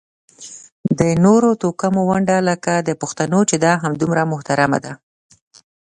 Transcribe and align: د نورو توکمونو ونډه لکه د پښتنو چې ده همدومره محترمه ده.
د 0.99 1.01
نورو 1.25 1.49
توکمونو 1.61 2.07
ونډه 2.09 2.37
لکه 2.49 2.73
د 2.87 2.89
پښتنو 3.01 3.39
چې 3.49 3.55
ده 3.63 3.71
همدومره 3.83 4.23
محترمه 4.33 4.77
ده. 4.85 4.93